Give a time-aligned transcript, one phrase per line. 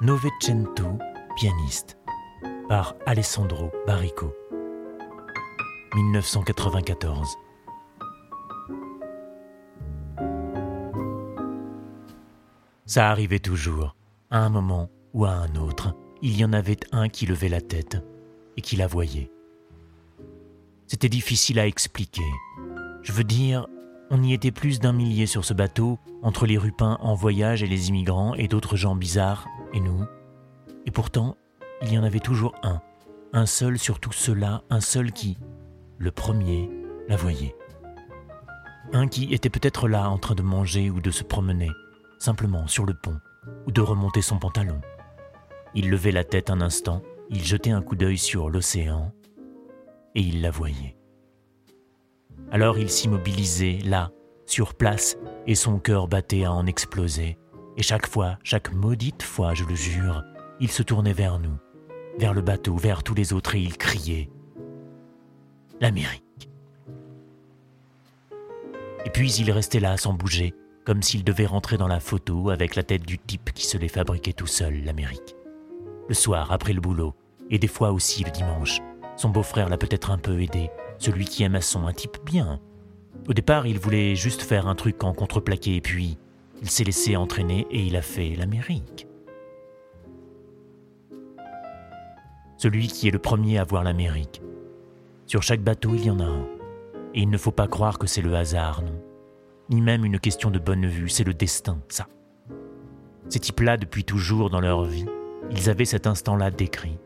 [0.00, 0.96] Novecento,
[1.34, 1.98] pianiste,
[2.68, 4.32] par Alessandro Barrico.
[5.92, 7.36] 1994.
[12.86, 13.96] Ça arrivait toujours,
[14.30, 17.60] à un moment ou à un autre, il y en avait un qui levait la
[17.60, 17.96] tête
[18.56, 19.32] et qui la voyait.
[20.86, 22.30] C'était difficile à expliquer.
[23.02, 23.66] Je veux dire,
[24.10, 27.66] on y était plus d'un millier sur ce bateau, entre les rupins en voyage et
[27.66, 30.04] les immigrants et d'autres gens bizarres, et nous.
[30.86, 31.36] Et pourtant,
[31.82, 32.80] il y en avait toujours un,
[33.32, 35.38] un seul sur tous ceux-là, un seul qui,
[35.98, 36.70] le premier,
[37.08, 37.54] la voyait.
[38.92, 41.70] Un qui était peut-être là en train de manger ou de se promener,
[42.18, 43.18] simplement sur le pont,
[43.66, 44.80] ou de remonter son pantalon.
[45.74, 49.12] Il levait la tête un instant, il jetait un coup d'œil sur l'océan,
[50.14, 50.97] et il la voyait.
[52.50, 54.10] Alors il s'immobilisait là,
[54.46, 57.38] sur place, et son cœur battait à en exploser.
[57.76, 60.24] Et chaque fois, chaque maudite fois, je le jure,
[60.60, 61.56] il se tournait vers nous,
[62.18, 64.30] vers le bateau, vers tous les autres, et il criait
[65.80, 66.50] L'Amérique.
[69.04, 70.54] Et puis il restait là sans bouger,
[70.84, 73.88] comme s'il devait rentrer dans la photo avec la tête du type qui se les
[73.88, 75.36] fabriquait tout seul, l'Amérique.
[76.08, 77.14] Le soir, après le boulot,
[77.50, 78.80] et des fois aussi le dimanche,
[79.16, 82.60] son beau-frère l'a peut-être un peu aidé, celui qui aime à son, un type bien.
[83.28, 86.18] Au départ, il voulait juste faire un truc en contreplaqué, et puis
[86.62, 89.06] il s'est laissé entraîner et il a fait l'Amérique.
[92.56, 94.42] Celui qui est le premier à voir l'Amérique.
[95.26, 96.46] Sur chaque bateau, il y en a un.
[97.14, 99.00] Et il ne faut pas croire que c'est le hasard, non.
[99.70, 102.08] Ni même une question de bonne vue, c'est le destin, ça.
[103.28, 105.06] Ces types-là, depuis toujours dans leur vie,
[105.50, 106.98] ils avaient cet instant-là décrit.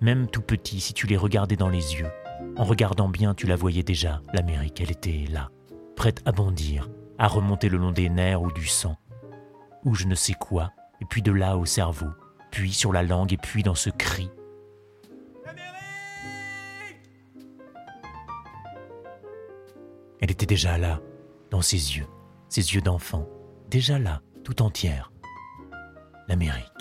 [0.00, 2.08] Même tout petit, si tu les regardais dans les yeux,
[2.56, 5.50] en regardant bien, tu la voyais déjà, l'Amérique, elle était là,
[5.94, 8.96] prête à bondir, à remonter le long des nerfs ou du sang,
[9.84, 12.08] ou je ne sais quoi, et puis de là au cerveau,
[12.50, 14.30] puis sur la langue, et puis dans ce cri.
[20.20, 21.00] Elle était déjà là,
[21.50, 22.06] dans ses yeux,
[22.48, 23.28] ses yeux d'enfant,
[23.68, 25.12] déjà là, tout entière.
[26.26, 26.75] L'Amérique.